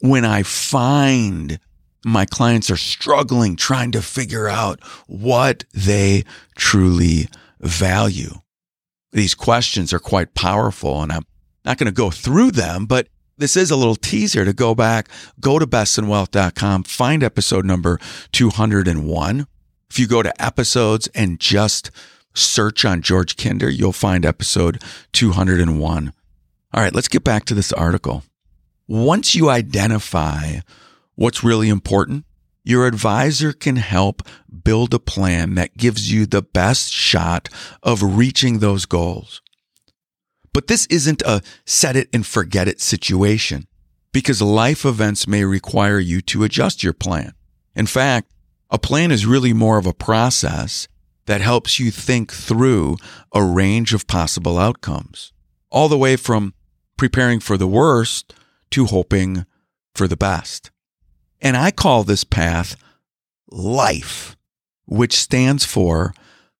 when 0.00 0.24
I 0.24 0.42
find 0.42 1.58
my 2.04 2.26
clients 2.26 2.70
are 2.70 2.76
struggling 2.76 3.54
trying 3.54 3.92
to 3.92 4.02
figure 4.02 4.48
out 4.48 4.82
what 5.06 5.64
they 5.72 6.24
truly 6.56 7.28
value. 7.60 8.40
These 9.12 9.34
questions 9.34 9.92
are 9.92 10.00
quite 10.00 10.34
powerful 10.34 11.02
and 11.02 11.12
I'm 11.12 11.24
not 11.64 11.78
going 11.78 11.86
to 11.86 11.92
go 11.92 12.10
through 12.10 12.52
them, 12.52 12.86
but 12.86 13.06
this 13.42 13.56
is 13.56 13.72
a 13.72 13.76
little 13.76 13.96
teaser 13.96 14.44
to 14.44 14.52
go 14.52 14.72
back, 14.72 15.08
go 15.40 15.58
to 15.58 15.66
bestinwealth.com, 15.66 16.84
find 16.84 17.24
episode 17.24 17.64
number 17.64 17.98
201. 18.30 19.46
If 19.90 19.98
you 19.98 20.06
go 20.06 20.22
to 20.22 20.42
episodes 20.42 21.08
and 21.08 21.40
just 21.40 21.90
search 22.34 22.84
on 22.84 23.02
George 23.02 23.36
Kinder, 23.36 23.68
you'll 23.68 23.92
find 23.92 24.24
episode 24.24 24.80
201. 25.12 26.12
All 26.72 26.82
right, 26.82 26.94
let's 26.94 27.08
get 27.08 27.24
back 27.24 27.44
to 27.46 27.54
this 27.54 27.72
article. 27.72 28.22
Once 28.86 29.34
you 29.34 29.50
identify 29.50 30.60
what's 31.16 31.42
really 31.42 31.68
important, 31.68 32.24
your 32.62 32.86
advisor 32.86 33.52
can 33.52 33.74
help 33.74 34.22
build 34.62 34.94
a 34.94 35.00
plan 35.00 35.56
that 35.56 35.76
gives 35.76 36.12
you 36.12 36.26
the 36.26 36.42
best 36.42 36.92
shot 36.92 37.48
of 37.82 38.16
reaching 38.16 38.60
those 38.60 38.86
goals. 38.86 39.41
But 40.52 40.66
this 40.66 40.86
isn't 40.86 41.22
a 41.22 41.42
set 41.64 41.96
it 41.96 42.08
and 42.12 42.26
forget 42.26 42.68
it 42.68 42.80
situation 42.80 43.66
because 44.12 44.42
life 44.42 44.84
events 44.84 45.26
may 45.26 45.44
require 45.44 45.98
you 45.98 46.20
to 46.22 46.44
adjust 46.44 46.82
your 46.82 46.92
plan. 46.92 47.32
In 47.74 47.86
fact, 47.86 48.30
a 48.70 48.78
plan 48.78 49.10
is 49.10 49.26
really 49.26 49.52
more 49.52 49.78
of 49.78 49.86
a 49.86 49.94
process 49.94 50.88
that 51.26 51.40
helps 51.40 51.78
you 51.78 51.90
think 51.90 52.32
through 52.32 52.96
a 53.32 53.42
range 53.42 53.94
of 53.94 54.06
possible 54.06 54.58
outcomes, 54.58 55.32
all 55.70 55.88
the 55.88 55.98
way 55.98 56.16
from 56.16 56.52
preparing 56.96 57.40
for 57.40 57.56
the 57.56 57.66
worst 57.66 58.34
to 58.70 58.86
hoping 58.86 59.46
for 59.94 60.08
the 60.08 60.16
best. 60.16 60.70
And 61.40 61.56
I 61.56 61.70
call 61.70 62.04
this 62.04 62.24
path 62.24 62.76
life, 63.50 64.36
which 64.86 65.14
stands 65.14 65.64
for 65.64 66.14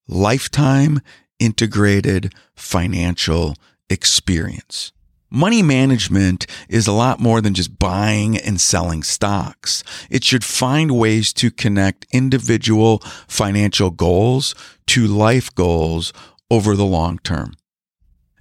lifetime 0.08 1.00
integrated 1.38 2.32
financial 2.54 3.56
experience. 3.92 4.92
Money 5.30 5.62
management 5.62 6.46
is 6.68 6.86
a 6.86 6.92
lot 6.92 7.18
more 7.18 7.40
than 7.40 7.54
just 7.54 7.78
buying 7.78 8.36
and 8.36 8.60
selling 8.60 9.02
stocks. 9.02 9.82
It 10.10 10.24
should 10.24 10.44
find 10.44 10.98
ways 10.98 11.32
to 11.34 11.50
connect 11.50 12.06
individual 12.12 12.98
financial 13.28 13.90
goals 13.90 14.54
to 14.88 15.06
life 15.06 15.54
goals 15.54 16.12
over 16.50 16.76
the 16.76 16.84
long 16.84 17.18
term. 17.18 17.54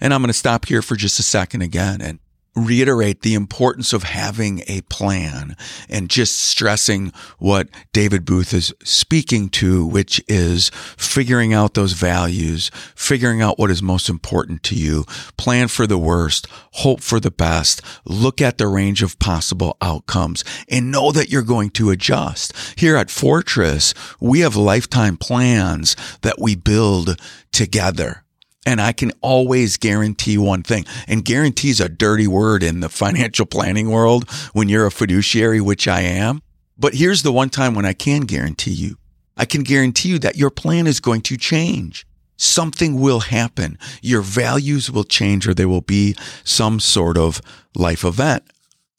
And 0.02 0.14
I'm 0.14 0.22
going 0.22 0.28
to 0.28 0.34
stop 0.34 0.66
here 0.66 0.82
for 0.82 0.96
just 0.96 1.20
a 1.20 1.24
second 1.24 1.62
again 1.62 2.02
and 2.02 2.20
reiterate 2.56 3.22
the 3.22 3.34
importance 3.34 3.94
of 3.94 4.04
having 4.04 4.62
a 4.68 4.82
plan 4.82 5.56
and 5.90 6.10
just 6.10 6.38
stressing 6.38 7.14
what 7.40 7.70
David 7.94 8.26
Booth 8.26 8.54
is 8.54 8.74
speaking 8.84 9.50
to, 9.50 9.86
which 9.86 10.24
is 10.28 10.70
figuring 10.98 11.54
out 11.54 11.74
those 11.74 11.94
values, 11.94 12.70
figuring 12.96 13.42
out 13.42 13.58
what 13.58 13.72
is 13.72 13.82
most 13.82 14.10
important 14.10 14.64
to 14.64 14.76
you, 14.76 15.06
plan 15.38 15.68
for 15.70 15.88
the 15.88 15.98
worst, 15.98 16.48
hope 16.74 17.02
for 17.02 17.20
the 17.20 17.32
best, 17.32 17.82
look 18.06 18.42
at 18.42 18.58
the 18.58 18.68
range 18.68 19.02
of 19.02 19.20
possible 19.20 19.78
outcomes 19.82 20.44
and 20.68 20.92
know 20.92 21.12
that 21.12 21.30
you're 21.30 21.42
going 21.42 21.70
to 21.70 21.90
adjust. 21.90 22.54
Here 22.78 22.98
at 22.98 23.10
Fortress, 23.10 23.94
we 24.20 24.42
have 24.42 24.56
lifetime 24.56 25.16
plans 25.16 25.96
that 26.22 26.40
we 26.40 26.56
build 26.56 27.20
together. 27.52 28.24
And 28.66 28.80
I 28.80 28.94
can 28.94 29.12
always 29.22 29.78
guarantee 29.78 30.38
one 30.38 30.62
thing, 30.62 30.86
and 31.08 31.26
guarantee 31.26 31.72
is 31.72 31.80
a 31.80 31.90
dirty 31.90 32.28
word 32.28 32.62
in 32.62 32.80
the 32.80 32.90
financial 32.90 33.46
planning 33.46 33.90
world 33.90 34.30
when 34.54 34.70
you're 34.70 34.86
a 34.86 34.92
fiduciary, 34.92 35.60
which 35.60 35.88
I 35.88 36.02
am. 36.02 36.42
But 36.78 36.94
here's 36.94 37.24
the 37.24 37.32
one 37.32 37.50
time 37.50 37.74
when 37.74 37.86
I 37.86 37.94
can 37.94 38.22
guarantee 38.22 38.72
you. 38.72 38.98
I 39.36 39.46
can 39.46 39.64
guarantee 39.64 40.10
you 40.10 40.20
that 40.20 40.36
your 40.36 40.52
plan 40.52 40.86
is 40.86 41.00
going 41.00 41.22
to 41.22 41.38
change. 41.38 42.06
Something 42.38 43.00
will 43.00 43.22
happen. 43.22 43.78
Your 44.02 44.22
values 44.22 44.92
will 44.92 45.04
change 45.04 45.48
or 45.48 45.54
there 45.54 45.70
will 45.70 45.82
be 45.82 46.16
some 46.44 46.80
sort 46.80 47.18
of 47.18 47.42
life 47.76 48.04
event. 48.04 48.44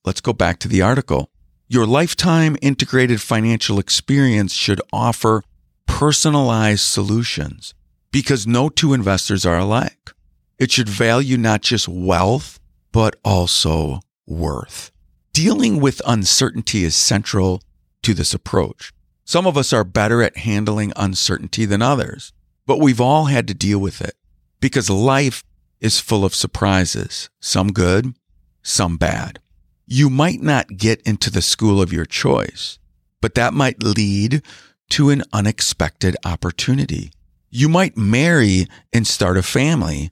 Let's 0.04 0.20
go 0.20 0.32
back 0.32 0.58
to 0.60 0.68
the 0.68 0.82
article. 0.82 1.30
Your 1.68 1.86
lifetime 1.86 2.56
integrated 2.62 3.20
financial 3.20 3.78
experience 3.78 4.52
should 4.52 4.80
offer 4.92 5.42
personalized 5.86 6.82
solutions 6.82 7.74
because 8.12 8.46
no 8.46 8.68
two 8.68 8.94
investors 8.94 9.44
are 9.44 9.58
alike. 9.58 10.12
It 10.58 10.70
should 10.70 10.88
value 10.88 11.36
not 11.36 11.62
just 11.62 11.88
wealth, 11.88 12.60
but 12.92 13.16
also 13.24 14.00
worth. 14.26 14.92
Dealing 15.32 15.80
with 15.80 16.02
uncertainty 16.06 16.84
is 16.84 16.94
central 16.94 17.62
to 18.02 18.14
this 18.14 18.34
approach. 18.34 18.92
Some 19.24 19.46
of 19.46 19.56
us 19.56 19.72
are 19.72 19.82
better 19.82 20.22
at 20.22 20.36
handling 20.36 20.92
uncertainty 20.94 21.64
than 21.64 21.80
others, 21.80 22.32
but 22.66 22.78
we've 22.78 23.00
all 23.00 23.24
had 23.24 23.48
to 23.48 23.54
deal 23.54 23.78
with 23.78 24.00
it 24.00 24.14
because 24.60 24.90
life 24.90 25.42
is 25.80 25.98
full 25.98 26.24
of 26.24 26.34
surprises, 26.34 27.30
some 27.40 27.72
good, 27.72 28.14
some 28.62 28.96
bad. 28.96 29.40
You 29.86 30.10
might 30.10 30.42
not 30.42 30.76
get 30.76 31.00
into 31.02 31.30
the 31.30 31.42
school 31.42 31.80
of 31.80 31.92
your 31.92 32.04
choice, 32.04 32.78
but 33.20 33.34
that 33.34 33.54
might 33.54 33.82
lead 33.82 34.42
to 34.90 35.10
an 35.10 35.22
unexpected 35.32 36.16
opportunity. 36.24 37.10
You 37.54 37.68
might 37.68 37.98
marry 37.98 38.66
and 38.94 39.06
start 39.06 39.36
a 39.36 39.42
family, 39.42 40.10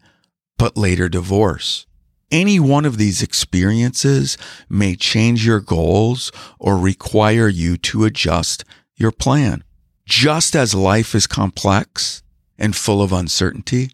but 0.59 0.76
later 0.76 1.09
divorce. 1.09 1.87
Any 2.30 2.61
one 2.61 2.85
of 2.85 2.99
these 2.99 3.23
experiences 3.23 4.37
may 4.68 4.94
change 4.94 5.47
your 5.47 5.61
goals 5.61 6.30
or 6.59 6.76
require 6.76 7.49
you 7.49 7.78
to 7.78 8.04
adjust 8.04 8.62
your 8.94 9.11
plan. 9.11 9.64
Just 10.04 10.54
as 10.54 10.75
life 10.75 11.14
is 11.14 11.26
complex 11.26 12.23
and 12.59 12.76
full 12.76 13.00
of 13.00 13.11
uncertainty, 13.11 13.92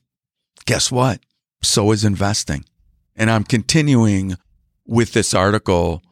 guess 0.64 0.90
what? 0.90 1.20
So 1.62 1.92
is 1.92 2.04
investing. 2.04 2.64
And 3.14 3.30
I'm 3.30 3.44
continuing 3.44 4.34
with 4.84 5.12
this 5.12 5.32
article, 5.32 6.02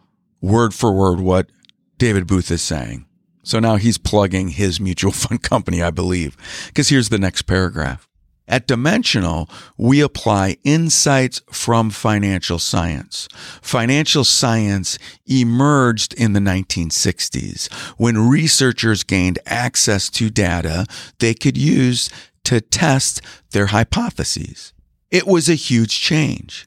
word 0.40 0.72
for 0.72 0.92
word, 0.92 1.18
what 1.18 1.50
David 1.98 2.28
Booth 2.28 2.52
is 2.52 2.62
saying. 2.62 3.06
So 3.44 3.60
now 3.60 3.76
he's 3.76 3.98
plugging 3.98 4.48
his 4.48 4.80
mutual 4.80 5.12
fund 5.22 5.42
company, 5.42 5.82
I 5.82 5.90
believe. 5.90 6.36
Because 6.66 6.88
here's 6.88 7.10
the 7.10 7.18
next 7.18 7.42
paragraph. 7.42 8.08
At 8.46 8.66
Dimensional, 8.66 9.48
we 9.78 10.02
apply 10.02 10.58
insights 10.64 11.40
from 11.50 11.88
financial 11.88 12.58
science. 12.58 13.26
Financial 13.62 14.22
science 14.22 14.98
emerged 15.26 16.12
in 16.12 16.34
the 16.34 16.40
1960s 16.40 17.72
when 17.96 18.28
researchers 18.28 19.02
gained 19.02 19.38
access 19.46 20.10
to 20.10 20.28
data 20.28 20.84
they 21.20 21.32
could 21.32 21.56
use 21.56 22.10
to 22.44 22.60
test 22.60 23.22
their 23.52 23.66
hypotheses. 23.66 24.74
It 25.10 25.26
was 25.26 25.48
a 25.48 25.54
huge 25.54 25.98
change. 25.98 26.66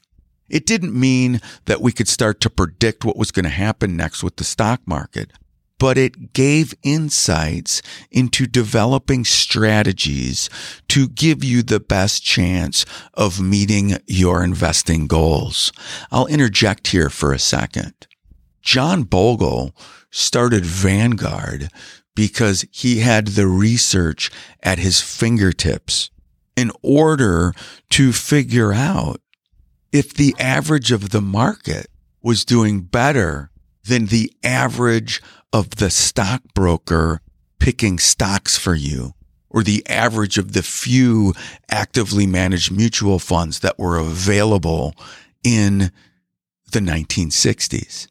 It 0.50 0.66
didn't 0.66 1.00
mean 1.00 1.42
that 1.66 1.82
we 1.82 1.92
could 1.92 2.08
start 2.08 2.42
to 2.42 2.50
predict 2.50 3.06
what 3.06 3.18
was 3.18 3.32
going 3.32 3.44
to 3.44 3.50
happen 3.50 3.96
next 3.96 4.24
with 4.24 4.38
the 4.38 4.44
stock 4.44 4.82
market 4.88 5.32
but 5.80 5.98
it 5.98 6.34
gave 6.34 6.74
insights 6.84 7.82
into 8.12 8.48
developing 8.48 9.24
strategies 9.24 10.50
to 10.88 11.08
give 11.08 11.44
you 11.44 11.62
the 11.62 11.80
best 11.80 12.24
chance 12.24 12.86
of 13.14 13.40
meeting 13.40 13.98
your 14.08 14.44
investing 14.44 15.08
goals. 15.08 15.72
I'll 16.12 16.28
interject 16.28 16.88
here 16.88 17.10
for 17.10 17.34
a 17.34 17.40
second. 17.40 17.94
John 18.62 19.04
Bogle 19.04 19.76
started 20.12 20.66
Vanguard 20.66 21.70
because 22.16 22.66
he 22.72 23.00
had 23.00 23.28
the 23.28 23.48
research 23.48 24.32
at 24.64 24.80
his 24.80 25.00
fingertips 25.02 26.10
in 26.56 26.72
order 26.82 27.54
to 27.92 28.12
figure 28.12 28.74
out 28.74 29.22
if 29.92 30.14
the 30.14 30.36
average 30.40 30.92
of 30.92 31.12
the 31.12 31.22
market 31.22 31.88
was 32.22 32.44
doing 32.44 32.82
better 32.82 33.52
than 33.86 34.08
the 34.08 34.34
average 34.44 35.22
of 35.54 35.78
the 35.78 35.90
stockbroker 35.90 37.22
picking 37.60 38.00
stocks 38.00 38.58
for 38.58 38.76
you 38.76 39.14
or 39.50 39.64
the 39.64 39.86
average 39.88 40.38
of 40.38 40.54
the 40.54 40.64
few 40.64 41.34
actively 41.70 42.28
managed 42.28 42.72
mutual 42.72 43.20
funds 43.20 43.60
that 43.60 43.80
were 43.80 43.98
available 43.98 44.94
in 45.44 45.92
the 46.72 46.80
1960s. 46.80 48.08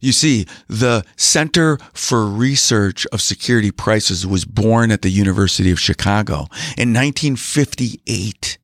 You 0.00 0.10
see, 0.12 0.46
the 0.66 1.04
Center 1.16 1.78
for 1.92 2.26
Research 2.26 3.06
of 3.12 3.22
Security 3.22 3.70
Prices 3.70 4.26
was 4.26 4.44
born 4.44 4.90
at 4.90 5.02
the 5.02 5.10
University 5.10 5.70
of 5.70 5.78
Chicago 5.78 6.48
in 6.76 6.92
1958. 6.92 8.58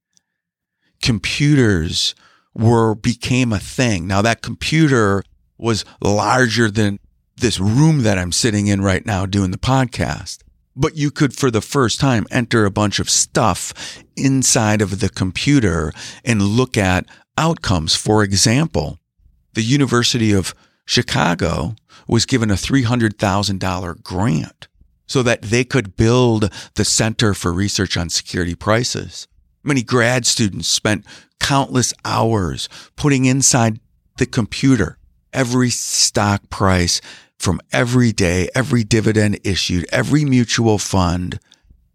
Computers 1.00 2.16
were 2.54 2.96
became 2.96 3.52
a 3.52 3.60
thing. 3.60 4.08
Now 4.08 4.20
that 4.22 4.42
computer 4.42 5.22
was 5.56 5.84
larger 6.02 6.72
than 6.72 6.98
this 7.40 7.60
room 7.60 8.02
that 8.02 8.18
I'm 8.18 8.32
sitting 8.32 8.66
in 8.66 8.82
right 8.82 9.04
now 9.04 9.26
doing 9.26 9.50
the 9.50 9.58
podcast. 9.58 10.38
But 10.76 10.96
you 10.96 11.10
could, 11.10 11.34
for 11.34 11.50
the 11.50 11.60
first 11.60 11.98
time, 11.98 12.26
enter 12.30 12.64
a 12.64 12.70
bunch 12.70 12.98
of 12.98 13.10
stuff 13.10 14.02
inside 14.16 14.80
of 14.80 15.00
the 15.00 15.08
computer 15.08 15.92
and 16.24 16.40
look 16.42 16.76
at 16.76 17.06
outcomes. 17.36 17.94
For 17.94 18.22
example, 18.22 18.98
the 19.54 19.62
University 19.62 20.32
of 20.32 20.54
Chicago 20.84 21.74
was 22.06 22.26
given 22.26 22.50
a 22.50 22.54
$300,000 22.54 24.02
grant 24.02 24.68
so 25.06 25.22
that 25.22 25.42
they 25.42 25.64
could 25.64 25.96
build 25.96 26.52
the 26.74 26.84
Center 26.84 27.34
for 27.34 27.52
Research 27.52 27.96
on 27.96 28.08
Security 28.08 28.54
Prices. 28.54 29.26
Many 29.64 29.82
grad 29.82 30.26
students 30.26 30.68
spent 30.68 31.04
countless 31.40 31.92
hours 32.04 32.68
putting 32.94 33.24
inside 33.24 33.80
the 34.18 34.26
computer 34.26 34.98
every 35.32 35.70
stock 35.70 36.48
price 36.50 37.00
from 37.38 37.60
every 37.72 38.12
day, 38.12 38.48
every 38.54 38.84
dividend 38.84 39.38
issued, 39.44 39.86
every 39.90 40.24
mutual 40.24 40.78
fund, 40.78 41.38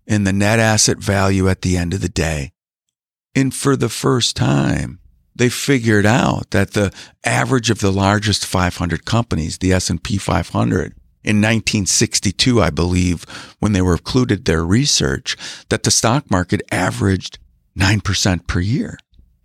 and 0.08 0.26
the 0.26 0.34
net 0.34 0.60
asset 0.60 0.98
value 0.98 1.50
at 1.50 1.62
the 1.62 1.78
end 1.78 1.94
of 1.94 2.02
the 2.02 2.10
day. 2.10 2.52
And 3.36 3.54
for 3.54 3.76
the 3.76 3.90
first 3.90 4.36
time, 4.36 5.00
they 5.36 5.50
figured 5.50 6.06
out 6.06 6.52
that 6.52 6.72
the 6.72 6.94
average 7.26 7.70
of 7.70 7.80
the 7.80 7.92
largest 7.92 8.46
500 8.46 9.06
companies, 9.06 9.58
the 9.58 9.74
S&P 9.74 10.18
500, 10.18 10.94
in 11.24 11.38
1962, 11.38 12.62
I 12.62 12.70
believe, 12.70 13.24
when 13.60 13.72
they 13.72 13.82
were 13.82 13.94
included 13.94 14.46
their 14.46 14.64
research, 14.64 15.38
that 15.70 15.84
the 15.84 15.92
stock 15.92 16.30
market 16.30 16.62
averaged 16.70 17.40
9% 17.78 18.46
per 18.46 18.60
year. 18.60 18.98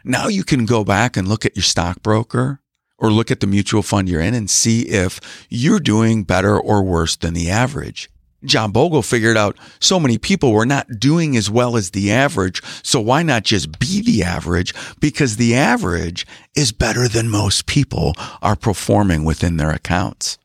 Now 0.04 0.26
you 0.26 0.42
can 0.42 0.66
go 0.66 0.84
back 0.84 1.16
and 1.16 1.28
look 1.28 1.46
at 1.46 1.56
your 1.56 1.62
stockbroker 1.62 2.60
or 2.98 3.10
look 3.10 3.30
at 3.30 3.40
the 3.40 3.46
mutual 3.46 3.82
fund 3.82 4.08
you're 4.08 4.20
in 4.20 4.34
and 4.34 4.50
see 4.50 4.82
if 4.82 5.20
you're 5.48 5.80
doing 5.80 6.24
better 6.24 6.58
or 6.58 6.82
worse 6.82 7.16
than 7.16 7.34
the 7.34 7.50
average. 7.50 8.10
John 8.44 8.70
Bogle 8.70 9.02
figured 9.02 9.36
out 9.36 9.56
so 9.80 9.98
many 9.98 10.16
people 10.16 10.52
were 10.52 10.66
not 10.66 11.00
doing 11.00 11.36
as 11.36 11.50
well 11.50 11.76
as 11.76 11.90
the 11.90 12.12
average. 12.12 12.62
So 12.84 13.00
why 13.00 13.22
not 13.22 13.42
just 13.42 13.78
be 13.80 14.00
the 14.00 14.22
average? 14.22 14.74
Because 15.00 15.36
the 15.36 15.56
average 15.56 16.26
is 16.54 16.70
better 16.70 17.08
than 17.08 17.28
most 17.28 17.66
people 17.66 18.14
are 18.40 18.54
performing 18.54 19.24
within 19.24 19.56
their 19.56 19.70
accounts. 19.70 20.38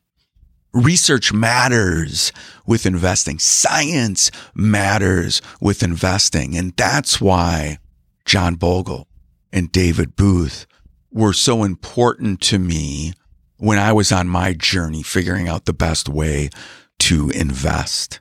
Research 0.74 1.32
matters 1.32 2.32
with 2.66 2.88
investing. 2.88 3.38
Science 3.38 4.32
matters 4.56 5.40
with 5.62 5.84
investing. 5.84 6.58
And 6.58 6.76
that's 6.76 7.22
why 7.22 7.78
John 8.26 8.56
Bogle 8.56 9.08
and 9.52 9.72
David 9.72 10.16
Booth 10.16 10.66
were 11.14 11.34
so 11.34 11.64
important 11.64 12.42
to 12.42 12.60
me 12.60 13.14
when 13.58 13.78
I 13.78 13.94
was 13.94 14.12
on 14.12 14.28
my 14.28 14.54
journey 14.54 15.04
figuring 15.04 15.48
out 15.48 15.66
the 15.66 15.74
best 15.74 16.10
way 16.10 16.50
to 17.00 17.30
invest. 17.30 18.20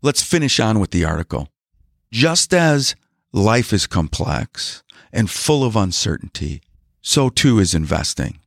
Let's 0.00 0.22
finish 0.22 0.60
on 0.60 0.78
with 0.78 0.92
the 0.92 1.04
article. 1.04 1.48
Just 2.12 2.54
as 2.54 2.94
life 3.32 3.72
is 3.72 3.86
complex 3.86 4.82
and 5.12 5.28
full 5.28 5.64
of 5.64 5.76
uncertainty, 5.76 6.62
so 7.02 7.28
too 7.28 7.58
is 7.58 7.74
investing. 7.74 8.38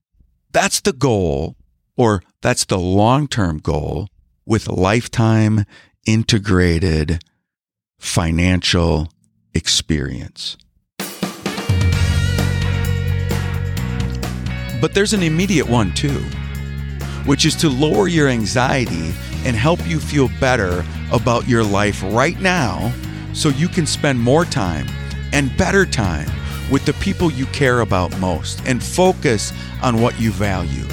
That's 0.52 0.82
the 0.82 0.94
goal, 0.94 1.58
or 1.98 2.24
that's 2.42 2.66
the 2.66 2.80
long 2.80 3.28
term 3.28 3.58
goal 3.60 4.08
with 4.46 4.68
lifetime 4.68 5.66
integrated 6.06 7.24
financial 8.00 9.12
experience. 9.54 10.58
But 14.82 14.96
there's 14.96 15.14
an 15.14 15.22
immediate 15.22 15.70
one 15.70 15.94
too, 15.94 16.20
which 17.26 17.46
is 17.46 17.56
to 17.58 17.70
lower 17.70 18.08
your 18.08 18.28
anxiety 18.28 19.14
and 19.46 19.56
help 19.56 19.88
you 19.88 20.00
feel 20.00 20.30
better 20.40 20.84
about 21.12 21.48
your 21.48 21.64
life 21.64 22.02
right 22.04 22.40
now 22.42 22.92
so 23.34 23.50
you 23.50 23.68
can 23.68 23.86
spend 23.86 24.20
more 24.20 24.44
time 24.44 24.88
and 25.34 25.56
better 25.56 25.86
time 25.86 26.30
with 26.72 26.84
the 26.86 26.94
people 26.94 27.32
you 27.32 27.46
care 27.48 27.82
about 27.82 28.18
most 28.18 28.60
and 28.66 28.84
focus 28.84 29.54
on 29.84 30.02
what 30.02 30.20
you 30.20 30.32
value. 30.32 30.88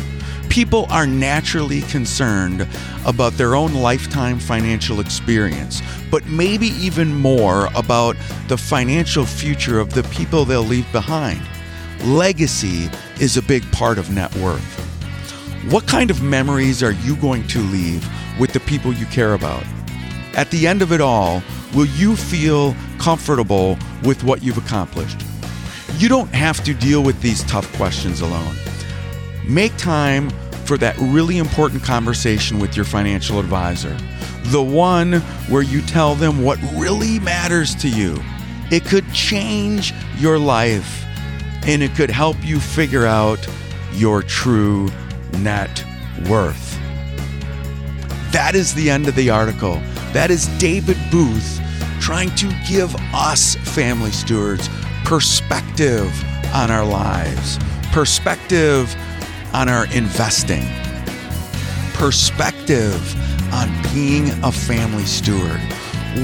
People 0.51 0.87
are 0.90 1.07
naturally 1.07 1.83
concerned 1.83 2.66
about 3.07 3.33
their 3.35 3.55
own 3.55 3.72
lifetime 3.74 4.38
financial 4.38 5.01
experience, 5.01 5.81
but 6.11 6.27
maybe 6.27 6.68
even 6.68 7.14
more 7.14 7.68
about 7.74 8.16
the 8.48 8.57
financial 8.57 9.24
future 9.24 9.79
of 9.79 9.94
the 9.94 10.03
people 10.05 10.44
they'll 10.44 10.62
leave 10.62 10.90
behind. 10.92 11.40
Legacy 12.05 12.89
is 13.21 13.37
a 13.37 13.43
big 13.43 13.71
part 13.73 13.99
of 13.99 14.09
net 14.11 14.35
worth. 14.37 14.63
What 15.69 15.89
kind 15.89 16.13
of 16.13 16.23
memories 16.23 16.81
are 16.81 16.93
you 16.93 17.17
going 17.17 17.47
to 17.49 17.59
leave 17.59 18.09
with 18.39 18.53
the 18.53 18.61
people 18.61 18.93
you 18.93 19.05
care 19.07 19.35
about? 19.35 19.65
At 20.35 20.49
the 20.53 20.69
end 20.69 20.81
of 20.81 20.93
it 20.93 21.01
all, 21.01 21.43
will 21.75 21.87
you 21.87 22.15
feel 22.15 22.77
comfortable 22.99 23.77
with 24.05 24.23
what 24.23 24.45
you've 24.45 24.59
accomplished? 24.59 25.21
You 25.97 26.09
don't 26.09 26.33
have 26.33 26.63
to 26.65 26.73
deal 26.73 27.03
with 27.03 27.21
these 27.21 27.43
tough 27.45 27.71
questions 27.77 28.21
alone. 28.21 28.55
Make 29.45 29.77
time 29.77 30.31
for 30.67 30.79
that 30.79 30.97
really 30.99 31.39
important 31.39 31.83
conversation 31.83 32.61
with 32.61 32.77
your 32.77 32.85
financial 32.85 33.41
advisor, 33.41 33.97
the 34.45 34.63
one 34.63 35.15
where 35.49 35.63
you 35.63 35.83
tell 35.83 36.15
them 36.15 36.45
what 36.45 36.61
really 36.75 37.19
matters 37.19 37.75
to 37.75 37.89
you. 37.89 38.23
It 38.71 38.85
could 38.85 39.13
change 39.13 39.93
your 40.19 40.39
life 40.39 41.05
and 41.68 41.83
it 41.83 41.94
could 41.94 42.11
help 42.11 42.42
you 42.42 42.59
figure 42.59 43.04
out 43.04 43.46
your 43.92 44.22
true 44.22 44.88
net 45.40 45.85
worth. 46.26 46.78
That 48.33 48.52
is 48.54 48.72
the 48.72 48.88
end 48.88 49.07
of 49.07 49.14
the 49.14 49.28
article. 49.28 49.74
That 50.14 50.31
is 50.31 50.46
David 50.57 50.96
Booth 51.11 51.61
trying 52.00 52.35
to 52.37 52.50
give 52.66 52.96
us 53.12 53.54
family 53.57 54.12
stewards 54.12 54.70
perspective 55.04 56.11
on 56.54 56.70
our 56.70 56.87
lives, 56.87 57.59
perspective 57.92 58.96
on 59.52 59.68
our 59.68 59.87
investing, 59.92 60.64
perspective 61.92 63.14
on 63.52 63.68
being 63.92 64.31
a 64.42 64.50
family 64.50 65.04
steward. 65.04 65.61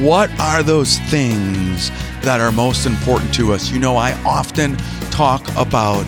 What 0.01 0.31
are 0.41 0.63
those 0.63 0.99
things 1.11 1.91
that 2.25 2.41
are 2.41 2.51
most 2.51 2.87
important 2.87 3.35
to 3.35 3.53
us? 3.53 3.71
You 3.71 3.79
know, 3.79 3.97
I 3.97 4.13
often 4.25 4.77
talk 5.11 5.47
about 5.57 6.07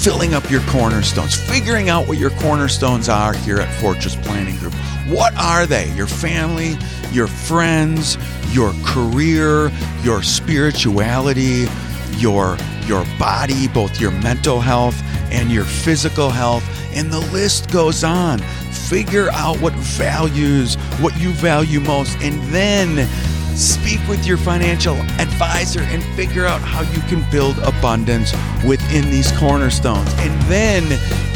filling 0.00 0.32
up 0.32 0.50
your 0.50 0.62
cornerstones, 0.62 1.36
figuring 1.36 1.90
out 1.90 2.08
what 2.08 2.16
your 2.16 2.30
cornerstones 2.30 3.08
are 3.08 3.34
here 3.34 3.58
at 3.58 3.72
Fortress 3.80 4.16
Planning 4.16 4.56
Group. 4.56 4.72
What 5.08 5.36
are 5.36 5.66
they? 5.66 5.92
Your 5.94 6.06
family, 6.06 6.78
your 7.12 7.26
friends, 7.26 8.16
your 8.50 8.72
career, 8.84 9.70
your 10.02 10.22
spirituality, 10.22 11.66
your 12.16 12.56
your 12.86 13.04
body, 13.18 13.68
both 13.68 14.00
your 14.00 14.10
mental 14.10 14.60
health 14.60 14.98
and 15.30 15.50
your 15.50 15.64
physical 15.64 16.30
health, 16.30 16.64
and 16.94 17.12
the 17.12 17.20
list 17.32 17.70
goes 17.70 18.02
on. 18.02 18.38
Figure 18.38 19.28
out 19.32 19.60
what 19.60 19.74
values, 19.74 20.76
what 21.00 21.14
you 21.20 21.30
value 21.32 21.80
most, 21.80 22.16
and 22.22 22.40
then 22.44 23.06
Speak 23.58 23.98
with 24.08 24.24
your 24.24 24.36
financial 24.36 24.94
advisor 25.18 25.80
and 25.80 26.00
figure 26.14 26.46
out 26.46 26.60
how 26.60 26.82
you 26.82 27.00
can 27.08 27.28
build 27.28 27.58
abundance 27.58 28.32
within 28.64 29.10
these 29.10 29.32
cornerstones. 29.32 30.08
And 30.18 30.40
then 30.42 30.84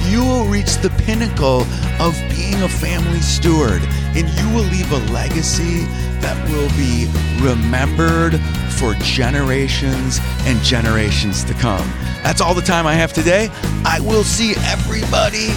you 0.09 0.21
will 0.21 0.45
reach 0.45 0.77
the 0.77 0.91
pinnacle 1.05 1.63
of 1.99 2.15
being 2.31 2.63
a 2.63 2.69
family 2.69 3.19
steward 3.19 3.83
and 4.15 4.29
you 4.39 4.55
will 4.55 4.63
leave 4.71 4.93
a 4.93 5.13
legacy 5.13 5.81
that 6.21 6.39
will 6.49 6.69
be 6.77 7.11
remembered 7.45 8.39
for 8.79 8.95
generations 9.03 10.21
and 10.47 10.61
generations 10.61 11.43
to 11.43 11.55
come. 11.55 11.91
That's 12.23 12.41
all 12.41 12.55
the 12.55 12.63
time 12.63 12.87
I 12.87 12.95
have 12.95 13.13
today. 13.13 13.51
I 13.85 13.99
will 13.99 14.23
see 14.23 14.55
everybody 14.67 15.49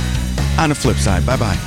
on 0.58 0.69
the 0.69 0.75
flip 0.75 0.97
side. 0.97 1.28
Bye 1.28 1.38
bye. 1.38 1.60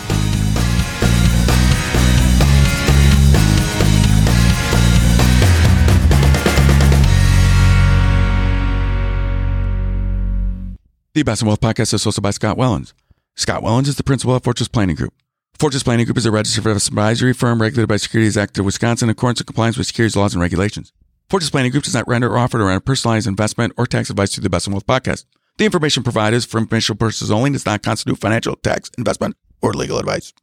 The 11.14 11.22
Best 11.22 11.40
in 11.40 11.48
Wealth 11.48 11.62
podcast 11.62 11.94
is 11.94 12.04
hosted 12.04 12.20
by 12.20 12.32
Scott 12.32 12.58
Wellens. 12.58 12.92
Scott 13.34 13.62
Wellens 13.62 13.88
is 13.88 13.96
the 13.96 14.04
principal 14.04 14.34
of 14.34 14.44
Fortress 14.44 14.68
Planning 14.68 14.94
Group. 14.94 15.14
Fortress 15.58 15.82
Planning 15.82 16.04
Group 16.04 16.18
is 16.18 16.26
a 16.26 16.30
registered 16.30 16.66
advisory 16.66 17.32
firm 17.32 17.62
regulated 17.62 17.88
by 17.88 17.96
Securities 17.96 18.36
Act 18.36 18.58
of 18.58 18.66
Wisconsin 18.66 19.08
in 19.08 19.12
accordance 19.12 19.40
with 19.40 19.46
compliance 19.46 19.78
with 19.78 19.86
securities 19.86 20.16
laws 20.16 20.34
and 20.34 20.42
regulations. 20.42 20.92
Fortress 21.30 21.48
Planning 21.48 21.72
Group 21.72 21.84
does 21.84 21.94
not 21.94 22.06
render 22.06 22.28
or 22.28 22.36
offer 22.36 22.58
to 22.58 22.64
render 22.64 22.80
personalized 22.80 23.26
investment 23.26 23.72
or 23.78 23.86
tax 23.86 24.10
advice 24.10 24.34
through 24.34 24.42
the 24.42 24.50
Best 24.50 24.66
in 24.66 24.74
Wealth 24.74 24.86
podcast. 24.86 25.24
The 25.56 25.64
information 25.64 26.02
provided 26.02 26.36
is 26.36 26.44
for 26.44 26.58
informational 26.58 26.98
purposes 26.98 27.30
only 27.30 27.48
and 27.48 27.54
does 27.54 27.64
not 27.64 27.82
constitute 27.82 28.18
financial, 28.18 28.56
tax, 28.56 28.90
investment, 28.98 29.34
or 29.62 29.72
legal 29.72 29.98
advice. 29.98 30.34